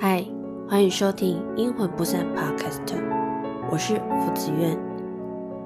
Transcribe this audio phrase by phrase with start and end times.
[0.00, 0.24] 嗨，
[0.68, 2.94] 欢迎收听《阴魂不散》Podcast，
[3.68, 4.78] 我是福子苑。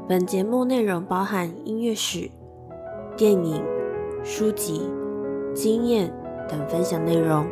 [0.08, 2.30] 本节目内容包含音乐史、
[3.14, 3.62] 电影、
[4.24, 4.90] 书籍、
[5.54, 6.10] 经验
[6.49, 7.45] 等分享内容，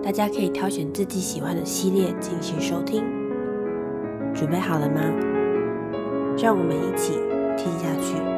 [0.00, 3.02] 大家可以挑选自己喜欢的系列进行收听。
[4.32, 5.00] 准备好了吗？
[6.38, 7.14] 让我们一起
[7.56, 8.35] 听下去。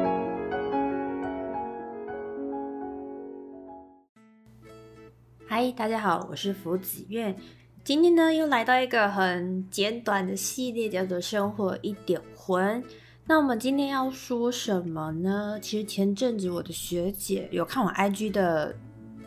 [5.61, 7.35] 嗨，大家好，我是福子苑。
[7.83, 12.81] 今天呢，又来到一个很简短的系列，叫做《生活一点魂》。
[13.25, 15.59] 那我们今天要说什么呢？
[15.61, 18.73] 其实前阵子我的学姐有看我 IG 的，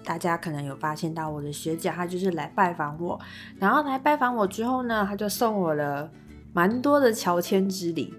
[0.03, 3.21] 大家可能有发现到我的学姐，她就是来拜访我。
[3.59, 6.11] 然后来拜访我之后呢，她就送我了
[6.55, 8.15] 蛮多的乔迁之礼。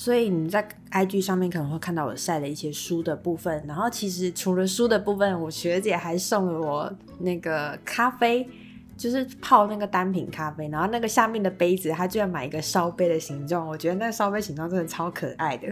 [0.00, 3.62] 所以你在 IG 上面可能会看到我晒了一些书的部分。
[3.68, 8.48] 然后其实除了书的部分，我学姐还送了我那个咖啡。
[8.96, 15.66] 就是泡那个单品咖啡，然后那个下面的杯子，她居然买一个烧杯的形状，我觉得那个烧杯形状真的超可爱的。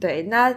[0.00, 0.54] 对，那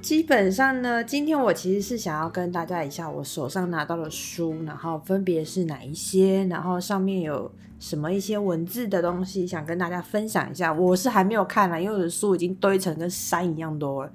[0.00, 7.50] 基本上呢，今天我其实是想要跟大家一下我手上拿到的书，然后分别是哪一些，然后上面有
[7.82, 10.72] 什么一些文字的东西，想跟大家分享一下。
[10.72, 14.12] 我是还没有看了，因为我的书已经堆成跟山一样多了，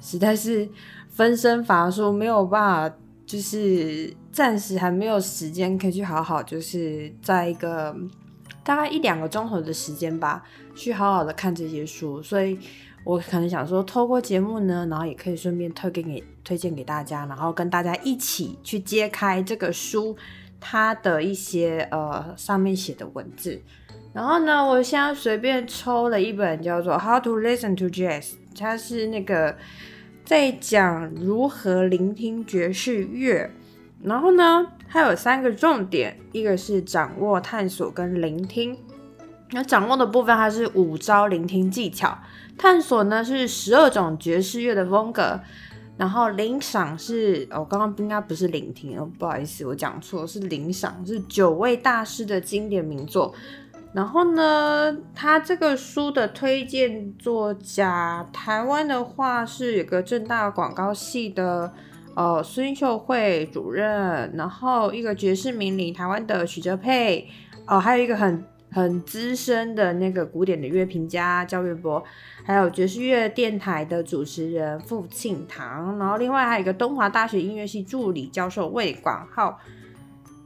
[0.00, 0.66] 实在是
[1.10, 2.96] 分身乏术，没有办法。
[3.24, 7.96] 就是暂时还没有时间可以去好好，就是在一个
[8.62, 10.42] 大概一两个钟头的时间吧，
[10.74, 12.20] 去好好的看这些书。
[12.20, 12.58] 所以
[13.04, 20.14] 我可能想说，透过节目呢，然后也可以顺便推给给推荐给大家，然后跟大家一起去揭开这个书
[20.62, 23.60] 它的一些呃上面写的文字。
[24.14, 28.22] 然后呢，我现在随便抽了一本叫做《How to Listen to Jazz》，
[28.58, 29.56] 它是那个。
[30.24, 33.50] 在讲如何聆听爵士乐，
[34.04, 38.78] 然后呢，它有三个重点，一个是掌握、探索跟聆听。
[39.50, 42.16] 那掌握的部分，它是五招聆听技巧；
[42.56, 45.40] 探索呢是十二种爵士乐的风格；
[46.02, 53.32] 然后领赏是，我刚刚应该不是聆听哦，不好意思，我讲错，是领赏，是九位大师的经典名作。
[53.92, 61.72] 然后呢，他这个书的推荐作家，台湾的话是有个正大广告系的，
[62.16, 67.28] 呃，孙秀慧主任，然后一个爵士名伶台湾的许哲佩，
[67.68, 72.02] 哦，还有一个很很资深的那个古典的乐评家焦岳博，
[72.44, 79.58] 还有爵士乐电台的主持人傅庆堂，然后另外还有一个东华大学音乐系助理教授魏广浩。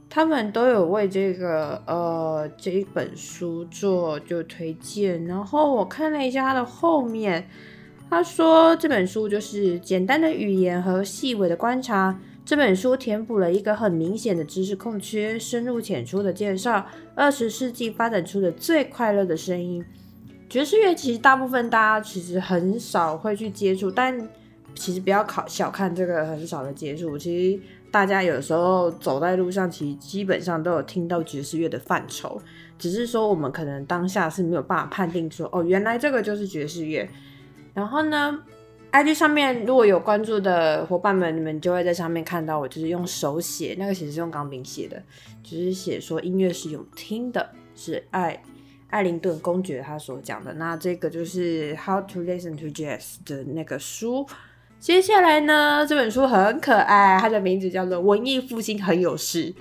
[0.09, 7.47] 他们都有为这个呃这一本书做就推荐，然后我看了一下它的后面，
[8.09, 19.83] 他说这本书就是简单的语言和细微的观察，这本书填补了一个很明显的知识空缺，深入浅出的介绍二十世纪发展出的最快乐的声音。
[20.47, 24.29] 爵士乐其实大部分大家其实很少会去接触，但
[24.75, 27.59] 其实不要考小看这个很少的接触，其实。
[27.89, 32.39] 大家有时候走在路上，其实基本上都有听到爵士乐的范畴，
[32.77, 37.09] 只是说我们可能当下是没有办法判定说，哦，原来这个就是爵士乐。
[37.73, 38.37] 然后呢
[38.91, 45.01] ，IG 上面如果有关注的伙伴们，你们就会在上面看到我就是用手写，那个其实是用钢笔写的，
[45.43, 48.41] 就是写说音乐是有听的，是爱
[48.89, 50.53] 艾灵顿公爵他所讲的。
[50.53, 54.25] 那这个就是 How to Listen to Jazz 的那个书。
[54.79, 59.53] 接下来呢，这本书很可爱，它的名字叫做《文艺复兴很有事》。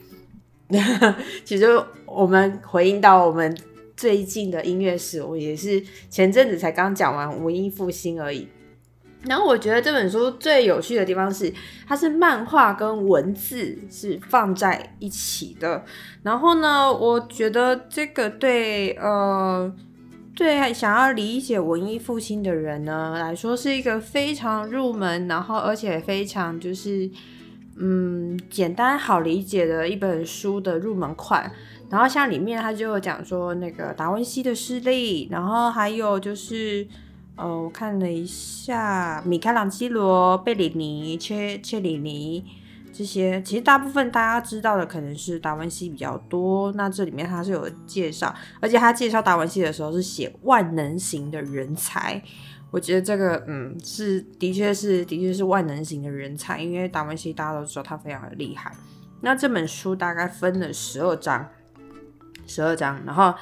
[1.44, 1.66] 其实
[2.04, 3.56] 我们回应到我们
[3.96, 8.46] 最近的音乐史，我也是前阵子才刚讲完文艺复兴而已。
[9.26, 11.52] 然后我觉得这本书最有趣的地方是，
[11.86, 15.84] 它是漫画跟文字是放在一起的。
[16.22, 19.72] 然后呢，我觉得这个对呃。
[20.38, 27.10] 对想要理解文艺复兴的人呢来说，是一个非常入门，然后而且非常就是
[27.78, 31.50] 嗯简单好理解的一本书的入门款。
[31.88, 36.86] 然后像里面他就有讲说那个达文西的事例，然后还有就是
[37.36, 42.44] 呃我看了一下米开朗基罗、贝里尼、切切里尼。
[42.92, 52.22] 这些其实大部分大家知道的可能是达文西比较多，那这里面他是有介绍，而且他介绍达文西的时候是写万能型的人才，
[52.70, 58.72] 我觉得这个嗯是的确是的确是万能型的人才，因为达文西大家都知道他非常的厉害。
[59.20, 61.46] 那这本书大概分了十二章，
[62.46, 63.34] 十二章，然后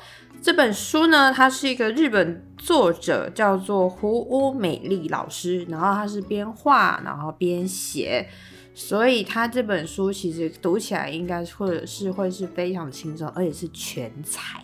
[0.45, 8.29] 这本书呢，它是一个日本作者叫做胡屋美丽老师，然后他是边画然后边写。
[8.75, 14.63] 所以他这本书其实读起来应该或者是会是非常轻松，而且是全彩。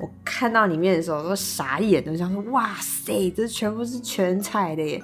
[0.00, 5.00] 我看到里面的时候都傻眼都，想说哇塞，这全部是全彩的耶！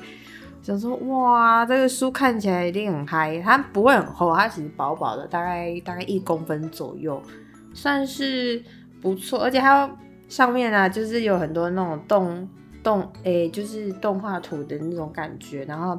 [0.61, 3.41] 想说哇，这个书看起来一定很嗨。
[3.41, 7.23] 它不会很厚，它其实薄薄的，大概大概一公分左右，
[7.73, 8.61] 算是
[9.00, 9.41] 不错。
[9.41, 9.91] 而且它
[10.29, 12.49] 上面啊，就是有很多那种动
[12.82, 15.64] 动诶，就是动画图的那种感觉。
[15.64, 15.99] 然后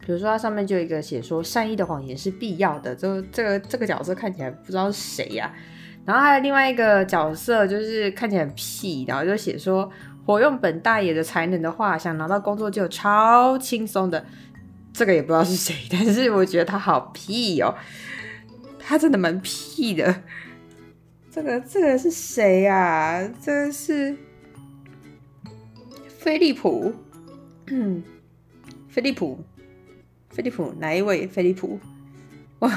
[0.00, 2.94] 比如说它上面就有一个写说，善意的谎言是必要的。
[2.94, 5.52] 就这个这个角色看起来不知道是谁呀。
[6.04, 9.88] 然后还有另外一个角色，就是看起来很屁，然后就写说，
[10.26, 14.24] 活用本大爷的才能的话，想拿到工作就超轻松的。
[14.92, 17.74] 这个也不知道是谁，但是我觉得他好屁哦，
[18.78, 20.14] 他真的蛮屁的。
[21.34, 23.26] 这个这个是谁呀？
[23.40, 24.14] 这个是
[26.06, 26.92] 飞利浦，
[27.68, 28.02] 嗯，
[28.90, 29.42] 飞利浦，
[30.28, 31.26] 飞利浦哪一位？
[31.26, 31.80] 飞利浦？
[32.58, 32.70] 哇，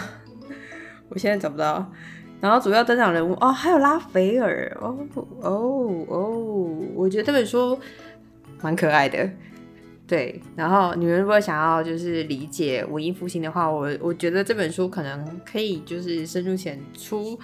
[1.10, 1.92] 我现在找不到。
[2.40, 5.06] 然后主要登场人物哦，还有拉斐尔哦
[5.42, 6.28] 哦哦，
[6.94, 7.78] 我觉得这本书
[8.62, 9.30] 蛮可爱的，
[10.08, 10.42] 对。
[10.56, 17.38] 然后你们如果想要就是理解文艺复兴的话，我我觉得这本书可能可以就是深入浅出，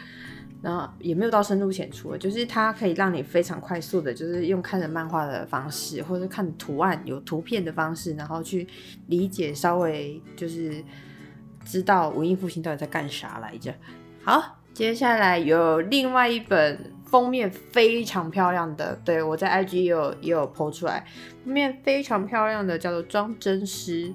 [0.62, 8.68] 然后也没有到深入浅出，就是它可以让你非常快速的，就是用看着漫画的方式，或者看图案有图片的方式，然后去
[9.08, 10.84] 理解稍微就是
[11.66, 13.74] 知道文艺复兴到底在干啥来着。
[14.24, 14.58] 好。
[14.74, 21.06] 接下来有另外一本封面非常漂亮的，对我在 IG 也有也有 po 出来，
[21.44, 24.14] 封面非常漂亮的叫做装帧师。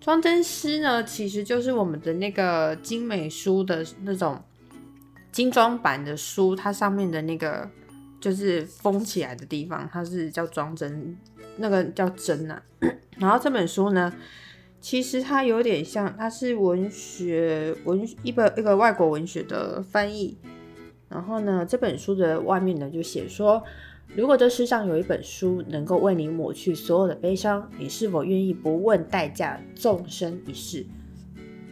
[0.00, 4.42] 装帧师呢，其实就是我们的那个精美书的那种
[5.32, 7.68] 精装版的书，它上面的那个
[8.20, 11.16] 就是封起来的地方，它是叫装帧，
[11.56, 12.62] 那个叫针啊。
[13.18, 14.12] 然后这本书呢。
[14.80, 20.38] 其实它有点像，它是文学文一本一个外国文学的翻译。
[21.08, 23.60] 然后呢，这本书的外面呢就写说，
[24.14, 30.86] 如果这世上有一本书能够为你抹去所有的悲伤，你是否愿意不问代价纵身一试？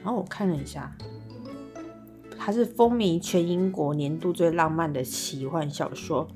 [0.02, 0.93] 然后我看了一下，
[2.38, 6.29] 它是风靡全英国年度最浪漫的奇幻小说，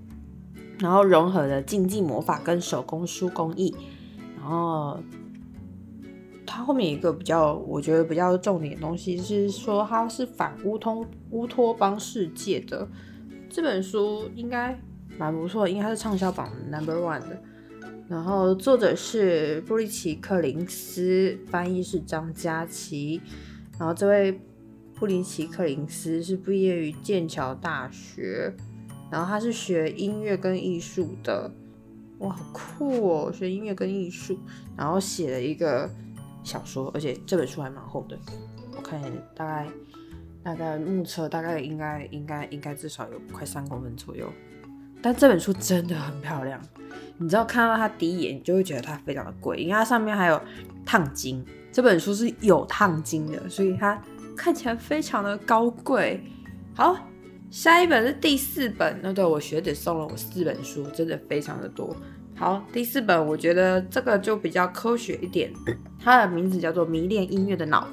[0.78, 3.74] 然后融合了竞技魔法跟手工书工艺，
[4.36, 4.98] 然后。
[6.52, 12.88] 它后面一个比较，我觉得比较重点的东西是说，它是反乌通乌托邦世界的
[13.48, 14.76] 这本书应该
[15.16, 17.40] 蛮不错，应该是畅销榜 number one 的。
[18.08, 23.20] 然后作者是布里奇克林斯，翻译是张佳琪。
[23.78, 24.40] 然后这位
[25.00, 28.54] 布林奇克林斯是毕业于剑桥大学，
[29.10, 31.50] 然后他是学音乐跟艺术的，
[32.18, 34.38] 哇，好酷哦，学音乐跟艺术，
[34.76, 35.90] 然后写了一个。
[36.42, 38.18] 小说，而且这本书还蛮厚的，
[38.74, 38.98] 我看
[39.36, 39.66] 大概
[40.42, 44.26] 大概目测大概应该应该应该至少有快三公分左右。
[45.02, 46.58] 但这本书真的很漂亮，
[47.18, 50.40] 你知道看到它第一眼，你就会觉得它非常的贵，因为它上面还有
[50.86, 51.44] 烫金。
[51.70, 54.02] 这本书是有烫金的，所以它
[54.40, 56.18] 看起来非常的高贵。
[56.74, 56.96] 好，
[57.50, 61.94] 下一本是第四本，那对我学姐送了我四本书，真的非常的多。
[62.34, 65.52] 好，第四本我觉得这个就比较科学一点，
[66.02, 67.86] 它的名字叫做《迷恋音乐的脑》，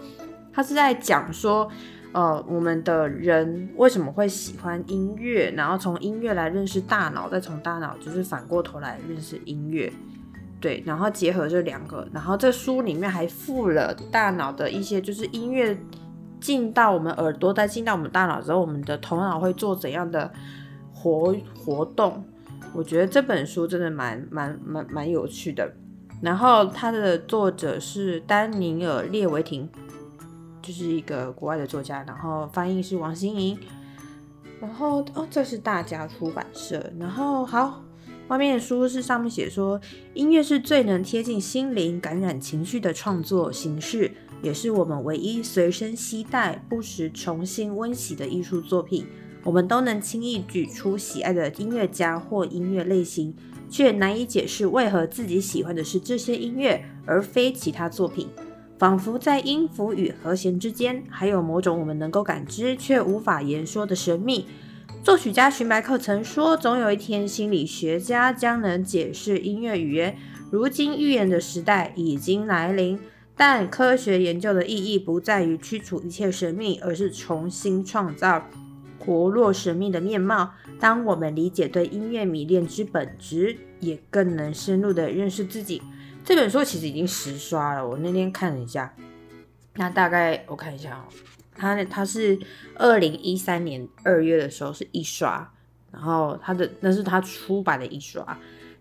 [0.53, 1.69] 它是在讲说，
[2.13, 9.91] 呃，我们的人为什么会喜欢音乐，然后从音乐来认识大脑，再从大脑就是反过头来认识音乐，
[10.61, 15.77] 对，然后结合这两个，然后这书里面还附了大脑的一些，就是音乐
[16.39, 20.31] 进到我们耳朵，再进到我们大脑之后，我们的头脑会做怎样的
[20.93, 22.23] 活活动。
[22.73, 25.71] 我觉得这本书真的蛮蛮蛮蛮有趣的，
[26.21, 29.67] 然后它的作者是丹尼尔列维廷，
[30.61, 33.57] 就是一个国外的作家，然后翻译是王心莹，
[34.59, 37.81] 然后哦这是大家出版社，然后好，
[38.27, 39.79] 外面的书是上面写说
[40.13, 49.05] 音乐是最能贴近心灵、感染情绪的创作形式，也是我们唯一随身携带、不时重新温习的艺术作品。
[49.43, 53.33] 我们都能轻易举出喜爱的音乐家或音乐类型，
[53.69, 58.27] 却难以解释为何自己喜欢的是这些音乐，而非其他作品。
[58.77, 64.45] 仿佛在音符与和弦之间，还有某种我们能够感知却无法言说的神秘。
[65.01, 70.17] 作曲家荀白克曾说：“总有一天，心理学家将能解释音乐语言。”
[70.51, 72.99] 如今，预言的时代已经来临，
[73.37, 78.43] 但科学研究的意义不在于驱除一切神秘，而是重新创造。
[78.99, 80.51] 活络神秘的面貌。
[80.81, 85.81] 当我们理解对音乐迷恋之本质，也更能深入的认识自己。
[86.25, 88.93] 这本书其实已经十刷了，我那天看了一下，
[89.75, 91.05] 那大概我看一下哦，
[91.55, 92.37] 它它是
[92.75, 95.49] 二零一三年二月的时候是一刷，
[95.89, 98.37] 然后它的那是它出版的一刷。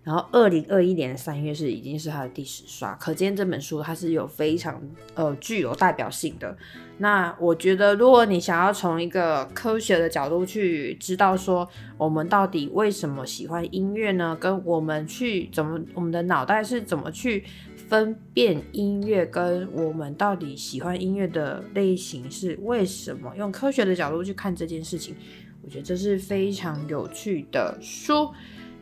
[0.06, 4.80] 然后，二零二一年的三月是已经是他的第十刷，可见这本书它是有非常
[5.14, 6.56] 呃具有代表性的。
[6.98, 14.38] 那我觉得，如果你想要从一个科学的角度去知道说，我们到底为什么喜欢音乐呢？
[14.38, 17.42] 跟我们去怎么，我们的脑袋是怎么去
[17.88, 23.34] 分辨音乐，跟我们到底喜欢音乐的类型是为什么？
[23.36, 25.16] 用科学的角度去看这件事情，
[25.64, 28.30] 我觉得这是非常有趣的书。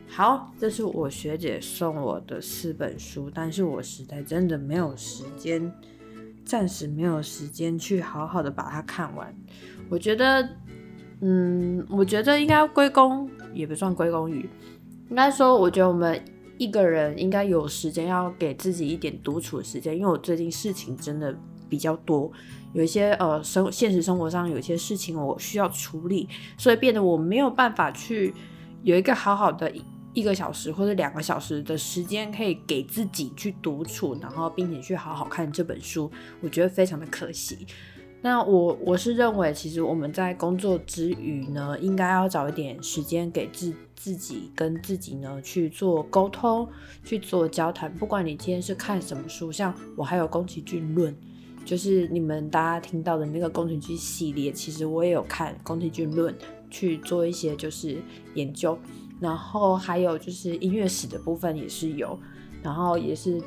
[0.07, 5.69] 好，这是我学姐送我的四本书，但是我实在真的没有时间，
[6.45, 9.35] 暂时没有时间去好好的把它看完。
[9.89, 10.47] 我觉得，
[11.19, 14.49] 嗯，我觉得应该归功，也不算归功于，
[15.09, 16.23] 应该说，我觉得我们
[16.57, 21.35] 一个人应该有时间要给自己一点独处的时间，因为我最近事情真的
[21.67, 22.31] 比较多，
[22.71, 28.33] 有一些呃生现实生活上有一些事情我需要处理，所以变得我没有办法去
[28.83, 29.69] 有一个好好的。
[30.15, 36.09] 一个小时或者两个小时的时间，可以给自己去独处，然后并且去好好看这本书，
[36.41, 37.67] 我觉得非常的可惜。
[38.21, 46.67] 那我我是认为，其实我们在工作之余呢，应该要找一点时间给自自己跟自己呢去做沟通，
[47.03, 47.93] 去做交谈。
[47.93, 51.15] 不管你今天是看什么书，像我还有宫崎骏论，
[51.65, 56.33] 就是你们大家听到的那个宫崎骏系列，其实我也有看宫崎骏论，
[56.71, 58.01] 去做一些就是
[58.33, 58.79] 研究。
[59.19, 62.19] 然后还有就是音乐史的部分也是有，
[62.61, 63.41] 然后也是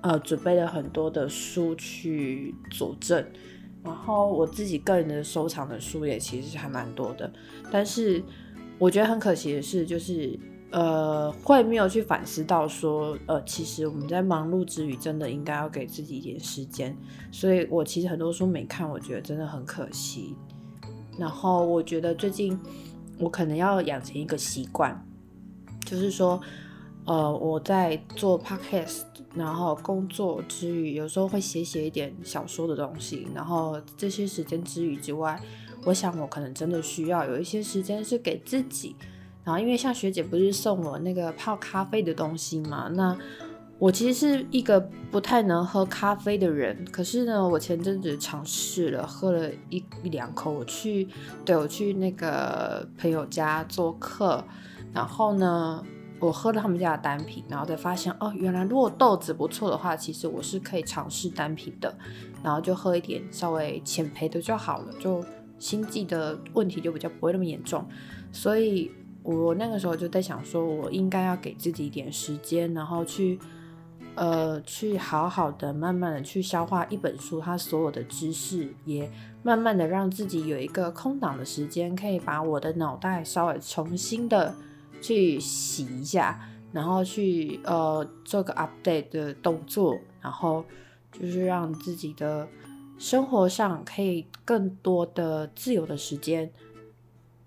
[0.00, 3.24] 呃准备了很多的书去佐证，
[3.84, 7.32] 然后我自己个人的收藏的书也其实还蛮多的，
[7.70, 8.22] 但是
[8.78, 10.36] 我觉得很可惜的是，就是
[10.72, 16.96] 呃会没有去反思到说，呃其实我们在忙碌之余，真的应该要给自己一点时间，
[17.30, 20.34] 所以我其实很多书没看，我觉得真的很可惜。
[21.16, 22.58] 然后我觉得最近
[23.18, 25.00] 我可能要养成一个习惯。
[25.92, 26.40] 就是说，
[27.04, 29.02] 呃，我在做 podcast，
[29.34, 33.28] 然后工作之余，有时候会写写一点小说的东西。
[33.34, 35.38] 然后这些时间之余之外，
[35.84, 38.96] 我想我可能真的需要有一些时间是给自己。
[39.44, 43.14] 然后因为像学姐不是送我那个泡咖啡的东西嘛，那
[43.78, 44.80] 我其实是一个
[45.10, 46.82] 不太能喝咖啡的人。
[46.90, 50.50] 可是呢，我前阵子尝试了，喝了一一两口。
[50.50, 51.06] 我去，
[51.44, 54.42] 对我去那个朋友家做客。
[54.92, 55.84] 然后呢，
[56.20, 61.94] 我喝了他们家的单品，然后才发现哦，原来如果豆子不错的话，其实我是可以尝试单品的。
[62.42, 65.24] 然后就喝一点稍微浅焙的就好了，就
[65.60, 67.86] 心悸的问题就比较不会那么严重。
[68.32, 68.90] 所以
[69.22, 73.38] 我那个时候就在想，说我应该要给自己一点时间，然后去
[74.16, 79.08] 呃去好好的、慢慢的去消化一本书它所有的知识，也
[79.44, 84.52] 慢慢的让自己有一个空档的时间，可以把我的脑袋稍微重新的。
[85.02, 86.40] 去洗一下，
[86.72, 90.64] 然后去呃做个 update 的动作，然后
[91.10, 92.48] 就是让自己的
[92.98, 96.50] 生活上可以更多的自由的时间，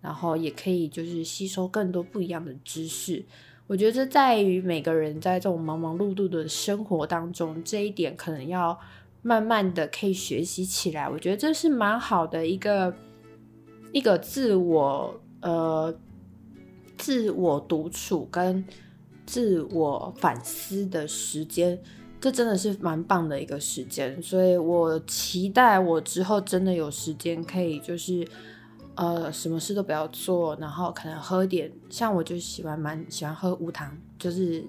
[0.02, 3.26] 然后也可以就是吸收更多不一样的知识。
[3.68, 8.78] 我觉得这在于每个人在这种忙忙碌碌的生活当中，这一点可能要
[9.24, 11.10] 慢慢的可以学习起来。
[11.10, 12.94] 我觉得这是蛮好的一个
[13.94, 15.98] 一个自我呃。
[17.06, 18.66] 自我独处跟
[19.28, 21.80] 自我反思的时间，
[22.20, 28.28] 这真的是蛮棒的一个时间，所以我期待我之后真的有时间可以就是
[28.96, 34.66] 呃什么事都不要做，然后可能喝点，像我就喜欢蛮喜欢喝无糖，就是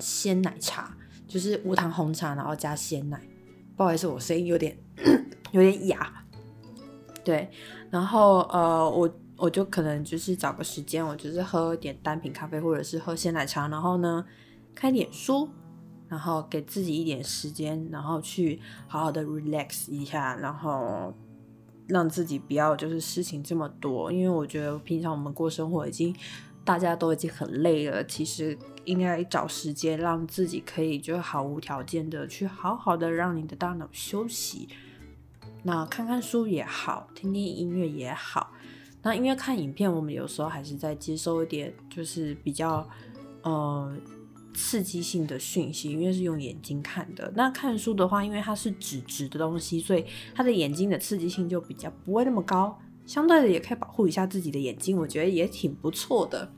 [0.00, 0.92] 鲜奶茶，
[1.28, 3.22] 就是无糖红茶，然后加鲜奶。
[3.76, 4.76] 不好意思，我声音有点
[5.52, 6.12] 有点哑，
[7.22, 7.48] 对，
[7.92, 9.08] 然后呃我。
[9.36, 14.24] 我就可能就是找个时间，我就是喝点单品咖啡，或者是喝鲜奶茶，然后呢，
[14.74, 15.48] 看点书，
[16.08, 21.12] 然后给自己一点时间，然后去好好的 relax 一下，然后
[21.86, 24.10] 让自己不要就是事情这么多。
[24.10, 26.16] 因为我觉得平常我们过生活已经
[26.64, 34.68] 大家都已经很累了，其实应该找时间让自己可以就毫无条件的去好好的让你的大脑休息。
[35.62, 38.52] 那看看书也好，听听音乐也好。
[39.06, 42.84] 那因为看影片，我们有时候还是在接收一点，就是比较
[43.42, 43.96] 呃
[44.52, 47.32] 刺激性的讯息，因为是用眼睛看的。
[47.36, 56.50] 那看书的话，因为它是纸质的东西，所以它的眼睛的刺激性就比较不会那么高，相对的也可以保护一下自己的眼睛，我觉得也挺不错的。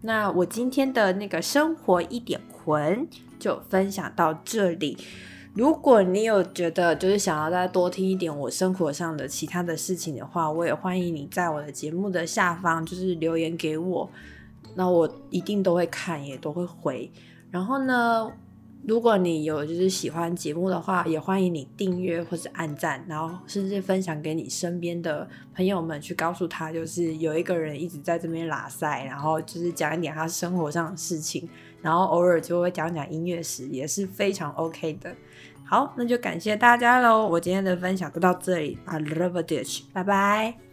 [0.00, 3.06] 那我今天的那个生活一点魂
[3.38, 4.96] 就分享到这里。
[5.54, 14.08] 如果你有觉得就是想要再多听一点我生活上的其他的事情的话，我也欢迎你在我的节目的下方就是留言给我，
[14.74, 17.10] 那我一定都会看，也都会回。
[17.50, 18.32] 然后呢，
[18.86, 31.46] 如果你有就是喜欢节目的话，也欢迎你订阅或者按赞，然后甚至分享给你身边的朋友们，去告诉他就是有一个人一直在这边拉塞，然后就是讲一点他生活上的事情，
[31.82, 35.14] 然后偶尔就会讲讲音乐史，也是非常 OK 的。
[35.72, 37.26] 好，那就感谢大家喽！
[37.26, 40.71] 我今天的分享就到这里，I love a dish 拜拜。